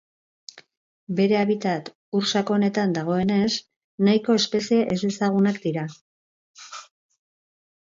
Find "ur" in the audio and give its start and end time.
2.19-2.25